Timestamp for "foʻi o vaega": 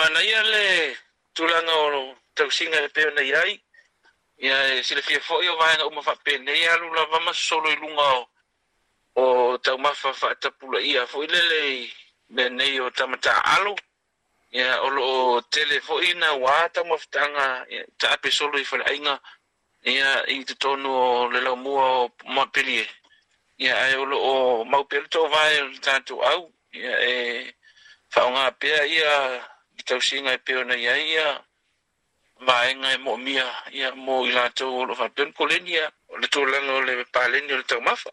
5.28-5.84